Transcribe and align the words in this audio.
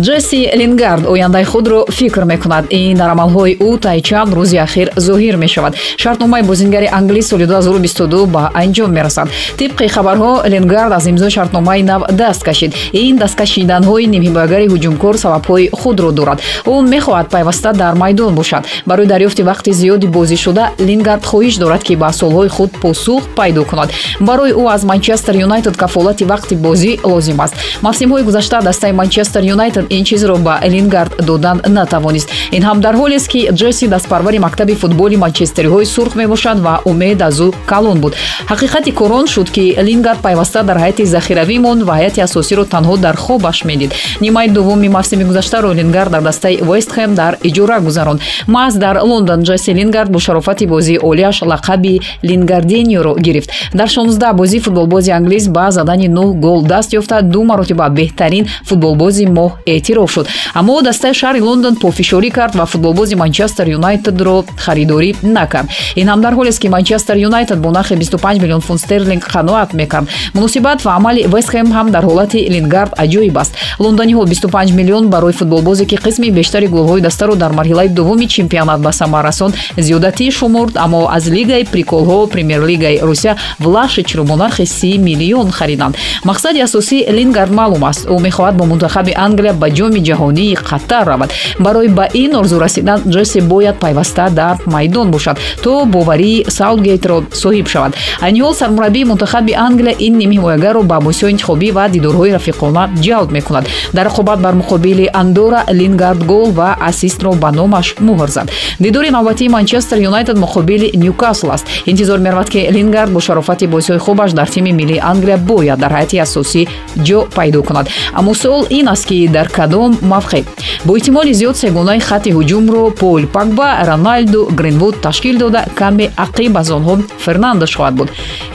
ҷесси 0.00 0.50
лингард 0.56 1.06
ояндаи 1.06 1.44
худро 1.44 1.84
фикр 1.90 2.24
мекунад. 2.24 2.64
Ин 2.70 2.96
дар 2.96 3.10
амалҳои 3.10 3.56
ӯ 3.60 3.78
таи 3.80 4.00
чанд 4.00 4.32
рӯзи 4.34 4.56
ахир 4.56 4.88
зоҳир 4.96 5.36
мешавад. 5.36 5.76
Шартномаи 5.96 6.42
бозингари 6.42 6.86
англӣ 6.86 7.22
соли 7.22 7.46
2022 7.46 8.26
ба 8.26 8.50
анҷом 8.54 8.90
мерасад. 8.92 9.28
Тибқи 9.58 9.88
хабарҳо 9.88 10.48
лингард 10.48 10.92
аз 10.92 11.06
имзои 11.06 11.30
шартномаи 11.30 11.82
нав 11.82 12.02
даст 12.10 12.42
кашид. 12.42 12.74
Ин 12.92 13.16
дасткашиданҳои 13.18 14.06
нимҳимоягари 14.06 14.66
ҳуҷумкор 14.72 15.14
сабабҳои 15.16 15.70
худро 15.80 16.10
дорад. 16.12 16.38
Ӯ 16.66 16.74
мехоҳад 16.94 17.28
пайваста 17.34 17.72
дар 17.72 17.94
майдон 17.94 18.34
бошад. 18.34 18.64
Барои 18.86 19.06
дарёфти 19.06 19.42
вақти 19.50 19.70
зиёди 19.80 20.06
бозишуда 20.06 20.64
лингард 20.78 21.24
хоҳиш 21.30 21.58
дорад 21.58 21.82
ки 21.82 21.94
ба 21.96 22.08
суолҳои 22.12 22.48
худ 22.48 22.70
посух 22.82 23.22
пайдо 23.36 23.64
кунад. 23.64 23.90
Барои 24.20 24.52
ӯ 24.52 24.64
аз 24.74 24.82
манчестер 24.84 25.34
юнайтед 25.34 25.76
кафолати 25.76 26.24
вақти 26.24 26.54
бозӣ 26.54 26.92
лозим 27.04 27.40
аст. 27.40 27.54
Мавсимҳои 27.82 28.22
гузашта 28.22 28.60
дастаи 28.62 28.92
манчестер 28.92 29.42
юнайтед 29.42 29.81
ҷонсон 29.82 29.86
ин 29.90 30.04
чизро 30.04 30.36
ба 30.38 30.60
лингард 30.64 31.26
додан 31.26 31.60
натавонист. 31.66 32.28
Ин 32.52 32.62
ҳам 32.62 32.80
дар 32.80 32.94
ҳолест 32.94 33.28
ки 33.28 33.48
ҷесси 33.52 33.88
дастпарвари 33.88 34.38
мактаби 34.38 34.74
футболи 34.74 35.16
манчестериҳои 35.16 35.84
сурх 35.86 36.14
мебошад 36.14 36.60
ва 36.60 36.80
умед 36.84 37.22
аз 37.22 37.40
ӯ 37.40 37.52
калон 37.66 38.00
буд. 38.00 38.14
Ҳақиқати 38.48 38.92
кор 38.92 39.10
он 39.12 39.26
шуд 39.26 39.50
ки 39.50 39.74
лингард 39.78 40.20
пайваста 40.20 40.62
дар 40.62 40.78
ҳайати 40.78 41.04
захиравӣ 41.04 41.58
монд 41.58 41.82
ва 41.82 41.94
ҳайати 41.98 42.20
асосиро 42.20 42.64
танҳо 42.64 42.96
дар 42.96 43.16
хобаш 43.16 43.64
медид. 43.64 43.90
Нимаи 44.20 44.48
дуввуми 44.48 44.88
мавсими 44.88 45.24
гузаштаро 45.24 45.72
лингард 45.72 46.10
дар 46.10 46.22
дастаи 46.22 46.56
вестхэм 46.62 47.14
дар 47.14 47.32
иҷора 47.48 47.80
гузаронд 47.80 48.20
маҳз 48.48 48.74
дар 48.84 48.96
лондон 49.10 49.40
ҷесси 49.48 49.70
лингард 49.74 50.10
бо 50.10 50.18
шарофати 50.18 50.66
бозии 50.66 50.98
олияш 51.02 51.42
лақаби 51.42 52.00
лингардениоро 52.22 53.14
гирифт. 53.26 53.50
Дар 53.74 53.88
16 53.88 54.32
бозии 54.32 54.60
футболбози 54.60 55.10
англис 55.10 55.48
ба 55.48 55.70
задани 55.70 56.08
нӯҳ 56.08 56.40
гол 56.40 56.62
даст 56.62 56.92
ёфта. 56.92 57.22
Ду 57.22 57.42
маротиба 57.44 57.88
беҳтарин 57.88 58.44
футболбози 58.64 59.26
моҳ 59.26 59.50
эътироф 59.74 60.10
шуд. 60.14 60.26
Аммо 60.54 60.82
дастаи 60.82 61.12
шаҳри 61.20 61.40
лондон 61.48 61.74
пофишорӣ 61.76 62.30
кард 62.30 62.54
ва 62.54 62.66
футболбози 62.66 63.14
манчестер 63.14 63.66
юнайтедро 63.78 64.44
харидорӣ 64.64 65.10
накард. 65.22 65.68
Ин 66.00 66.06
ҳам 66.08 66.20
дар 66.24 66.32
ҳолест 66.38 66.58
ки 66.62 66.68
манчестер 66.68 67.16
юнайтед 67.28 67.58
бо 67.64 67.70
нархи 67.70 67.94
25 67.94 68.40
миллион 68.42 68.60
фунт 68.60 68.80
стерлинг 68.80 69.24
қаноат 69.34 69.74
мекард. 69.74 70.08
Муносибат 70.34 70.84
ва 70.84 70.92
амали 70.96 71.26
вестхэм 71.34 71.66
ҳам 71.76 71.90
дар 71.90 72.04
ҳолати 72.04 72.38
лингард 72.54 72.92
аҷоиб 73.04 73.36
аст. 73.42 73.52
Лондониҳо 73.78 74.24
25 74.26 74.72
миллион 74.72 75.08
барои 75.08 75.32
футболбозе 75.32 75.84
ки 75.86 75.96
қисми 75.96 76.30
бештари 76.30 76.66
голҳои 76.66 77.00
дастаро 77.00 77.34
дар 77.34 77.52
марҳилаи 77.52 77.88
дуввуми 77.88 78.26
чемпионат 78.26 78.80
ба 78.80 78.92
самар 78.92 79.24
расон 79.24 79.52
зиёдатӣ 79.76 80.30
шумурд 80.30 80.76
аммо 80.76 81.08
аз 81.16 81.24
лигаи 81.26 81.64
приколҳо 81.64 82.26
премер-лигаи 82.32 83.00
русия 83.02 83.36
влашичро 83.60 84.24
бо 84.24 84.36
нархи 84.36 84.66
30 84.66 84.98
миллион 84.98 85.50
хариданд. 85.50 85.96
Мақсади 86.24 86.60
асосии 86.60 87.06
лингард 87.10 87.52
маълум 87.52 87.84
аст. 87.84 88.06
Ӯ 88.06 88.14
мехоҳад 88.26 88.54
бо 88.56 88.64
мунтахаби 88.64 89.12
англия 89.16 89.52
ба 89.62 89.68
ҷоми 89.78 90.00
ҷаҳонии 90.08 90.58
қаттар 90.68 91.04
равад. 91.12 91.30
Барои 91.64 91.88
ба 91.98 92.04
ин 92.22 92.32
орзу 92.40 92.56
расидан 92.64 93.00
ҷесси 93.14 93.40
бояд 93.52 93.76
пайваста 93.84 94.24
дар 94.40 94.54
майдон 94.74 95.10
бошад 95.14 95.36
то 95.64 95.72
боварии 95.94 96.44
саутгейтро 96.58 97.16
соҳиб 97.42 97.66
шавад. 97.72 97.92
Айни 98.24 98.40
ҳол 98.44 98.54
сармураббии 98.60 99.08
мунтахаби 99.10 99.52
англия 99.66 99.94
ин 100.06 100.14
нимҳимоягаро 100.22 100.82
ба 100.90 100.96
босиҳои 101.06 101.32
интихобӣ 101.34 101.68
ва 101.76 101.84
дидорҳои 101.94 102.34
рафиқона 102.38 102.82
ҷалб 103.06 103.30
мекунад. 103.36 103.64
Дар 103.96 104.06
рақобат 104.10 104.38
бар 104.44 104.54
муқобили 104.60 105.06
андора 105.22 105.60
лингард 105.80 106.20
гол 106.32 106.50
ва 106.58 106.76
ассистро 106.88 107.32
ба 107.42 107.50
номаш 107.52 107.86
муҳр 108.08 108.28
зад. 108.36 108.46
Дидори 108.80 109.10
навбатии 109.10 109.48
манчестер 109.48 109.98
юнайтед 109.98 110.36
муқобили 110.44 110.90
ньюкасл 110.96 111.50
аст. 111.50 111.66
Интизор 111.86 112.18
меравад 112.18 112.48
ки 112.50 112.60
лингард 112.76 113.10
бо 113.12 113.20
шарофати 113.20 113.66
бозиҳои 113.66 113.98
хубаш 113.98 114.32
дар 114.32 114.48
тими 114.48 114.72
миллии 114.72 115.00
англия 115.12 115.36
бояд 115.36 115.78
дар 115.78 115.92
ҳайати 115.92 116.16
асосӣ 116.26 116.62
ҷо 117.06 117.18
пайдо 117.36 117.62
кунад. 117.62 117.86
Аммо 118.18 118.34
суол 118.34 118.66
ин 118.70 118.88
аст 118.88 119.06
ки 119.06 119.28
дар 119.28 119.48
кадом 119.56 119.90
мавқеъ 120.14 120.42
бо 120.86 120.96
эҳтимоли 120.96 121.32
зиёд 121.40 121.56
сегонаи 121.56 122.00
хатти 122.08 122.30
ҳуҷумро 122.36 122.82
пол 123.02 123.22
пагба 123.36 123.68
роналду 123.90 124.40
гринвуд 124.58 124.94
ташкил 125.00 125.36
дода 125.38 125.64
каме 125.80 126.06
ақиб 126.24 126.52
аз 126.60 126.68
онҳо 126.78 126.94
фернандеш 127.24 127.72
хоҳад 127.76 127.94
буд. 127.98 128.08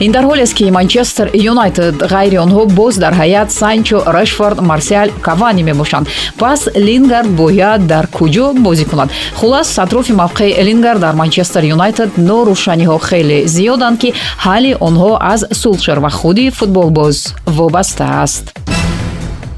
Ин 0.04 0.10
дар 0.12 0.24
ҳолест 0.30 0.54
ки 0.58 0.64
манчестер 0.78 1.26
юнайтед 1.52 1.96
ғайри 2.14 2.38
онҳо 2.44 2.62
боз 2.78 2.94
дар 3.04 3.14
ҳаят 3.20 3.48
санчо 3.60 3.98
решфорд 4.16 4.58
марсиал 4.70 5.08
кавани 5.26 5.62
мебошанд. 5.62 6.06
Пас 6.38 6.60
лингард 6.88 7.30
бояд 7.40 7.80
дар 7.86 8.04
куҷо 8.18 8.46
бозӣ 8.66 8.84
кунад? 8.90 9.08
Хулас 9.38 9.78
атрофи 9.78 10.12
мавқеи 10.12 10.62
лингард 10.68 11.00
дар 11.00 11.14
манчестер 11.14 11.62
юнайтед 11.74 12.10
норӯшаниҳо 12.28 12.98
хеле 13.08 13.38
зиёданд 13.56 13.96
ки 14.02 14.08
ҳалли 14.44 14.72
онҳо 14.88 15.10
аз 15.34 15.40
сулшер 15.62 15.98
ва 16.04 16.10
худи 16.18 16.50
футболбоз 16.58 17.16
вобаста 17.46 18.04
аст 18.24 18.44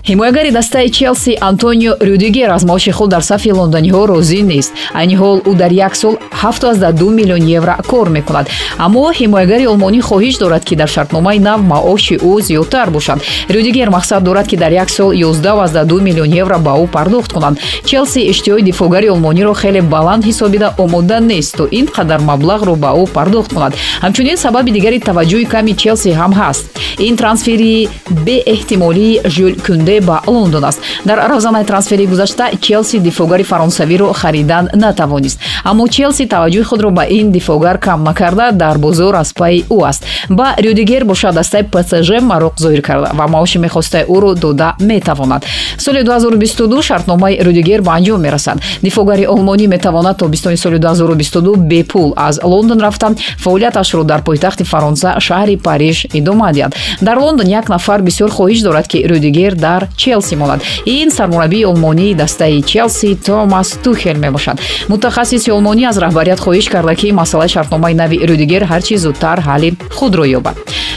ҳимоягари 0.05 0.51
дастаи 0.51 0.89
челси 0.91 1.37
антонио 1.41 1.93
рюдигер 2.01 2.51
аз 2.51 2.65
маоши 2.65 2.91
худ 2.91 3.11
дар 3.11 3.23
сафи 3.23 3.51
лондониҳо 3.53 4.07
розӣ 4.07 4.43
нест. 4.43 4.73
Айни 4.95 5.15
ҳол 5.17 5.39
ӯ 5.51 5.55
дар 5.55 5.71
як 5.71 5.97
сол 5.97 6.15
72 6.43 7.11
миллион 7.11 7.43
евро 7.59 7.77
кор 7.87 8.09
мекунад. 8.09 8.49
Аммо 8.79 9.13
ҳимоягари 9.21 9.67
олмонӣ 9.67 10.01
хоҳиш 10.01 10.39
дорад 10.39 10.65
ки 10.65 10.75
дар 10.77 10.89
шартномаи 10.89 11.39
нав 11.39 11.61
маоши 11.63 12.15
ӯ 12.15 12.41
зиёдтар 12.49 12.91
бошад. 12.91 13.19
Рюдигер 13.49 13.89
мақсад 13.91 14.21
дорад 14.21 14.47
ки 14.49 14.57
дар 14.57 14.73
як 14.73 14.91
сол 14.91 15.13
112 15.13 16.01
миллион 16.01 16.33
евро 16.43 16.59
ба 16.59 16.73
ӯ 16.83 16.87
пардохт 16.87 17.33
кунанд 17.33 17.59
челси 17.85 18.21
иштиҳои 18.33 18.63
дифоъгари 18.63 19.09
олмониро 19.11 19.55
хеле 19.55 19.83
баланд 19.83 20.25
ҳисобида 20.25 20.69
омода 20.79 21.21
нест 21.21 21.57
то 21.57 21.69
ин 21.71 21.87
қадар 21.87 22.21
маблағро 22.31 22.75
ба 22.77 22.91
ӯ 23.03 23.07
пардохт 23.17 23.53
кунад. 23.55 23.73
Ҳамчунин 24.05 24.37
сабаби 24.37 24.71
дигари 24.73 24.99
таваҷҷӯҳи 25.09 25.47
ками 25.55 25.73
челси 25.83 26.11
ҳам 26.21 26.33
ҳаст. 26.41 26.65
Ин 26.99 27.17
трансфери 27.17 27.89
беэҳтимолии 28.27 29.21
жюл 29.37 29.55
кунде 29.67 29.90
ба 29.99 30.23
лондон 30.27 30.65
аст. 30.65 30.81
Дар 31.05 31.19
равзанаи 31.29 31.65
трансфери 31.65 32.07
гузашта 32.07 32.51
челси 32.61 32.99
дифоъгари 32.99 33.43
фаронсавиро 33.43 34.13
харидан 34.13 34.69
натавонист. 34.75 35.41
Аммо 35.65 35.89
челси 35.89 36.27
таваҷҷӯҳи 36.27 36.63
худро 36.63 36.91
ба 36.91 37.05
ин 37.11 37.33
дифоъгар 37.33 37.79
кам 37.79 38.05
накарда 38.05 38.53
дар 38.53 38.79
бозор 38.79 39.15
аз 39.15 39.33
пайи 39.35 39.65
ӯ 39.71 39.89
аст. 39.89 40.05
Ба 40.29 40.55
рюдигер 40.65 41.05
бошад 41.05 41.35
дастаи 41.35 41.63
псж 41.63 42.11
мароқ 42.21 42.55
зоҳир 42.59 42.83
карда 42.83 43.11
ва 43.15 43.27
маоши 43.27 43.59
мехостаи 43.59 44.05
ӯро 44.05 44.35
дода 44.35 44.75
метавонад. 44.81 45.45
Соли 45.79 46.03
2022 46.03 46.83
шартномаи 46.83 47.41
рюдигер 47.43 47.83
ба 47.83 47.93
анҷом 47.99 48.21
мерасад. 48.21 48.59
Дифоъгари 48.83 49.27
олмонӣ 49.27 49.67
метавонад 49.67 50.19
тобистони 50.19 50.57
соли 50.57 50.79
2022 50.79 51.57
бепул 51.57 52.13
аз 52.17 52.41
лондон 52.45 52.81
рафта 52.81 53.15
фаъолияташро 53.39 54.05
дар 54.05 54.23
пойтахти 54.23 54.65
фаронса 54.65 55.15
шаҳри 55.19 55.57
париж 55.57 56.07
идома 56.13 56.53
диҳад 56.53 56.75
дар 57.01 57.17
лондон 57.19 57.47
як 57.49 57.69
нафар 57.69 58.01
бисёр 58.03 58.31
хоҳиш 58.31 58.63
дорад 58.63 58.87
ки 58.87 58.99
рюдигер 59.09 59.55
дар 59.55 59.80
челси 59.97 60.35
монад 60.35 60.61
ин 60.85 61.11
сармураббии 61.11 61.65
олмонии 61.65 62.15
дастаи 62.15 62.63
челси 62.63 63.15
томас 63.15 63.79
тухел 63.83 64.17
мебошад. 64.17 64.61
Мутахассиси 64.89 65.51
олмонӣ 65.51 65.85
аз 65.85 65.97
раҳбарият 65.99 66.41
хоҳиш 66.41 66.69
карда 66.69 66.95
ки 66.95 67.13
масъалаи 67.13 67.49
шартномаи 67.49 67.95
нави 67.95 68.19
рюдигер 68.29 68.63
ҳарчи 68.71 68.97
зудтар 68.97 69.39
ҳалли 69.41 69.77
худро 69.97 70.25
ёбад. 70.39 70.57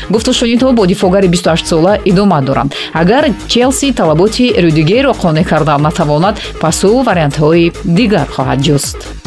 Гуфту 0.09 0.31
шунидҳо 0.33 0.71
бо 0.73 0.85
дифоъгари 0.85 1.27
28сола 1.27 1.93
идома 2.05 2.41
доранд. 2.41 2.75
Агар 2.93 3.25
челси 3.47 3.93
талаботи 3.93 4.53
рюдигерро 4.63 5.13
қонеъ 5.23 5.45
карда 5.51 5.77
натавонад 5.77 6.35
пас 6.61 6.83
ӯ 6.83 7.03
вариантҳои 7.07 7.71
дигар 7.85 8.27
хоҳад 8.35 8.59
ҷуст 8.67 9.22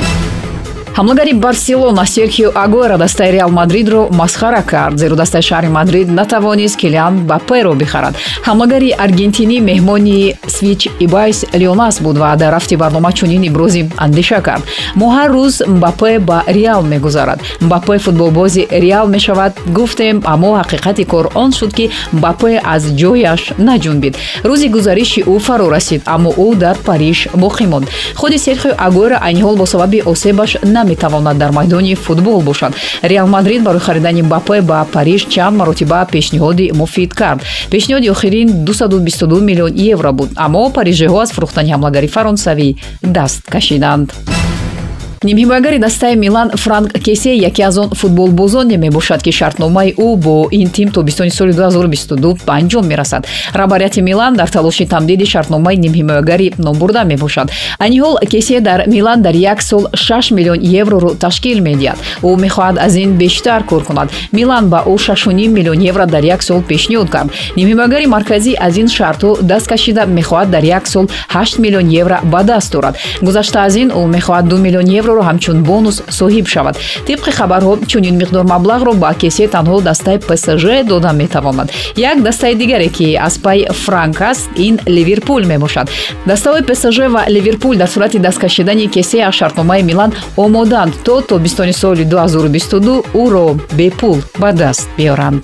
ҳамлагари 0.96 1.32
барселона 1.34 2.06
серхио 2.06 2.50
агуэра 2.54 2.96
дастаи 2.96 3.30
реал 3.32 3.50
мадридро 3.50 4.08
масхара 4.10 4.62
кард 4.62 4.98
зеро 4.98 5.14
дастаи 5.16 5.42
шаҳри 5.42 5.68
мадрид 5.68 6.08
натавонист 6.08 6.76
килиан 6.76 7.14
баперо 7.30 7.74
бихарад. 7.74 8.14
ҳамлагари 8.48 8.90
аргентинӣ 9.04 9.58
меҳмони 9.70 10.34
свич 10.46 10.88
ибайс 11.06 11.44
леонас 11.60 12.00
буд 12.00 12.16
ва 12.18 12.36
дар 12.36 12.52
рафти 12.54 12.76
барнома 12.76 13.12
чунин 13.12 13.42
ибрози 13.50 13.90
андеша 13.98 14.40
кард. 14.40 14.62
мо 14.94 15.06
ҳар 15.16 15.30
рӯз 15.36 15.54
мбапе 15.74 16.18
ба 16.18 16.38
реал 16.46 16.82
мегузарад. 16.82 17.40
мбапе 17.60 17.98
футболбози 17.98 18.66
реал 18.70 19.06
мешавад 19.08 19.52
гуфтем 19.76 20.22
аммо 20.24 20.50
ҳақиқати 20.60 21.04
кор 21.04 21.30
он 21.34 21.52
шуд 21.52 21.72
ки 21.74 21.90
мбапе 22.12 22.52
аз 22.74 22.82
ҷояш 23.00 23.42
наҷунбид. 23.58 24.14
рӯзи 24.44 24.68
гузариши 24.68 25.20
ӯ 25.34 25.38
фаро 25.46 25.68
расид 25.68 26.00
аммо 26.06 26.30
ӯ 26.46 26.54
дар 26.56 26.76
париж 26.88 27.28
боқӣ 27.42 27.66
монд. 27.72 27.86
худи 28.14 28.38
серхио 28.38 28.72
агуэра 28.86 29.18
айни 29.26 29.42
ҳол 29.42 29.56
бо 29.56 29.66
сабаби 29.66 30.00
осебаш 30.12 30.56
на 30.64 30.85
метавонад 30.86 31.38
дар 31.38 31.52
майдони 31.52 31.94
футбол 31.94 32.40
бошад. 32.40 32.74
Реал 33.02 33.26
мадрид 33.26 33.62
барои 33.62 33.80
харидани 33.80 34.22
бапе 34.22 34.60
ба 34.62 34.86
париж 34.92 35.26
чанд 35.28 35.56
маротиба 35.56 36.06
пешниҳоди 36.12 36.72
муфид 36.74 37.14
кард. 37.14 37.42
Пешниҳоди 37.70 38.10
охирин 38.10 38.48
222 38.64 39.40
миллион 39.40 39.72
евро 39.92 40.12
буд. 40.12 40.30
Аммо 40.36 40.70
парижиҳо 40.70 41.18
аз 41.20 41.30
фурӯхтани 41.32 41.72
ҳамлагари 41.74 42.08
фаронсавӣ 42.08 42.68
даст 43.02 43.42
кашиданд 43.50 44.12
нимҳимоягари 45.24 45.78
дастаи 45.78 46.14
милан 46.16 46.50
франк 46.50 46.92
кесе 46.92 47.34
яке 47.34 47.62
аз 47.62 47.78
он 47.78 47.90
футболбозоне 47.90 48.76
мебошад 48.76 49.22
ки 49.22 49.30
шартномаи 49.30 49.94
ӯ 49.98 50.16
бо 50.16 50.48
ин 50.50 50.68
тим 50.68 50.90
тобистони 50.90 51.30
соли 51.30 51.52
2022 51.52 52.44
ба 52.46 52.52
анҷом 52.60 52.86
мерасад. 52.86 53.26
Раҳбарияти 53.54 54.00
милан 54.00 54.34
дар 54.34 54.48
талоши 54.48 54.86
тамдиди 54.86 55.24
шартномаи 55.24 55.76
нимҳимоягари 55.76 56.52
номбурда 56.58 57.04
мебошад. 57.04 57.50
Айни 57.78 58.00
ҳол 58.00 58.18
кесе 58.30 58.60
дар 58.60 58.86
милан 58.86 59.22
дар 59.22 59.34
як 59.34 59.62
сол 59.62 59.88
6 59.94 60.32
миллион 60.32 60.60
евроро 60.60 61.14
ташкил 61.14 61.58
медиҳад. 61.60 61.98
Ӯ 62.22 62.36
мехоҳад 62.36 62.76
аз 62.78 62.94
ин 62.96 63.16
бештар 63.16 63.64
кор 63.64 63.84
кунад. 63.84 64.10
Милан 64.32 64.68
ба 64.68 64.82
ӯ 64.86 64.96
6 64.98 65.48
миллион 65.48 65.80
евро 65.80 66.06
дар 66.06 66.24
як 66.24 66.42
сол 66.42 66.60
пешниҳод 66.60 67.08
кард. 67.08 67.30
Нимҳимоягари 67.56 68.06
марказӣ 68.06 68.52
аз 68.60 68.76
ин 68.76 68.88
шартҳо 68.88 69.42
даст 69.42 69.66
кашида 69.66 70.02
мехоҳад 70.06 70.50
дар 70.50 70.62
як 70.62 70.86
сол 70.86 71.06
8 71.28 71.58
миллион 71.58 71.88
евро 72.00 72.18
ба 72.24 72.42
даст 72.42 72.74
орад 72.74 72.96
гузашта 73.22 73.58
аз 73.64 73.76
ин 73.76 73.88
ӯ 73.90 74.06
мехоҳад 74.16 74.44
2 74.48 74.56
миллион 74.58 74.88
евро 74.98 75.05
евроро 75.06 75.22
ҳамчун 75.30 75.58
бонус 75.70 75.96
соҳиб 76.18 76.46
шавад. 76.54 76.74
Тибқи 77.08 77.30
хабарҳо 77.38 77.72
чунин 77.90 78.14
миқдор 78.22 78.44
маблағро 78.54 78.92
ба 79.02 79.10
кесе 79.22 79.44
танҳо 79.54 79.76
дастаи 79.88 80.18
псж 80.28 80.64
дода 80.90 81.12
метавонад. 81.12 81.68
Як 81.96 82.16
дастаи 82.22 82.54
дигаре 82.54 82.88
ки 82.96 83.06
аз 83.26 83.34
пай 83.44 83.58
франк 83.84 84.20
аст 84.30 84.50
ин 84.66 84.74
ливерпул 84.96 85.42
мебошад 85.52 85.86
дастаҳои 86.30 86.66
псж 86.68 86.98
ва 87.14 87.22
ливерпул 87.36 87.74
дар 87.76 87.88
сурати 87.88 88.18
даст 88.18 88.38
кашидани 88.38 88.88
кесе 88.88 89.18
аз 89.28 89.34
шартномаи 89.34 89.82
милан 89.82 90.10
омоданд 90.36 90.92
то 91.04 91.20
тобистони 91.20 91.72
соли 91.72 92.04
2022 92.04 93.02
ӯро 93.22 93.46
бепул 93.78 94.18
ба 94.40 94.52
даст 94.52 94.88
биёранд 94.98 95.42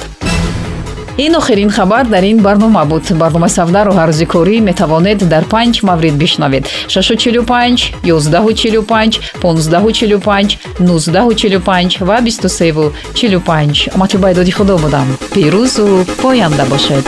ин 1.19 1.35
охирин 1.37 1.71
хабар 1.71 2.07
дар 2.07 2.25
ин 2.25 2.39
барнома 2.43 2.85
буд. 2.85 3.03
Барномаи 3.11 3.51
савдару 3.51 3.93
ҳаррӯзи 3.93 4.27
корӣ 4.27 4.61
метавонед 4.61 5.29
дар 5.29 5.45
панҷ 5.45 5.83
маврид 5.83 6.15
бишнавед. 6.15 6.65
645 6.89 7.93
1145 8.05 9.21
1545 9.43 10.59
1945 10.79 12.01
ва 12.01 12.21
2345 12.21 13.89
матюба 13.97 14.35
доди 14.35 14.51
худо 14.51 14.79
будам. 14.79 15.07
Пирӯзу 15.35 16.05
поянда 16.23 16.65
бошед. 16.65 17.05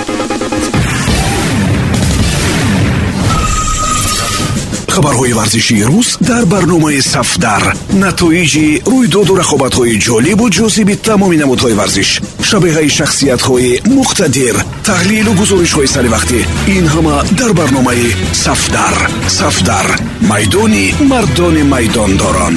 Хабарҳои 4.94 5.32
варзишии 5.32 5.82
рӯз 5.90 6.08
дар 6.20 6.44
барномаи 6.46 7.00
сафдар. 7.00 7.62
Натоиҷи 8.04 8.82
рӯйдоду 8.92 9.32
рақобатҳои 9.42 9.98
ҷолибу 10.06 10.46
ҷозиби 10.56 10.94
тамоми 11.06 11.36
намудҳои 11.42 11.74
варзиш 11.80 12.10
шабеҳаи 12.54 12.90
шахсиятҳои 12.98 13.70
муқтадир 13.98 14.56
таҳлилу 14.88 15.32
гузоришҳои 15.40 15.92
саривақтӣ 15.94 16.40
ин 16.76 16.84
ҳама 16.94 17.16
дар 17.38 17.52
барномаи 17.58 18.06
сафдар. 18.44 18.94
Сафдар. 19.38 19.86
Майдони 20.30 20.86
мардони 21.10 21.62
майдондорон 21.72 22.56